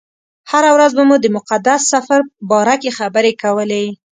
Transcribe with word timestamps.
هره 0.51 0.69
ورځ 0.75 0.91
به 0.97 1.03
مو 1.09 1.15
د 1.23 1.27
مقدس 1.37 1.81
سفر 1.93 2.19
باره 2.49 2.75
کې 2.81 2.91
خبرې 2.99 3.31
کولې. 3.41 3.85